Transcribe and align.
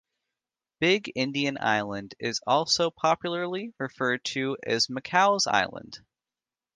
Big 0.79 1.11
Indian 1.13 1.59
island 1.61 2.15
is 2.17 2.41
also 2.47 2.89
popularly 2.89 3.71
referred 3.77 4.23
to 4.23 4.57
as 4.65 4.87
Micou's 4.89 5.45
Island. 5.45 6.01